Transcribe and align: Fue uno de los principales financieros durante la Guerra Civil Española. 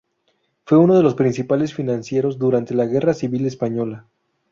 Fue 0.65 0.79
uno 0.79 0.95
de 0.95 1.03
los 1.03 1.13
principales 1.13 1.75
financieros 1.75 2.39
durante 2.39 2.73
la 2.73 2.87
Guerra 2.87 3.13
Civil 3.13 3.45
Española. 3.45 4.07